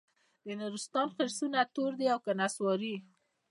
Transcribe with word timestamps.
د 0.45 0.45
نورستان 0.59 1.07
خرسونه 1.15 1.59
تور 1.75 1.91
دي 1.99 2.07
که 2.23 2.31
نسواري؟ 2.39 2.95